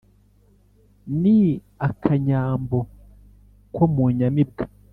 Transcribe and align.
ni 1.21 1.39
akanyambo 1.87 2.79
ko 3.75 3.83
mu 3.93 4.05
nyamibwa 4.17 4.63